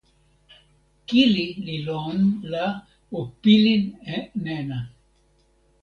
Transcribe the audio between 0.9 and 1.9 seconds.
kili li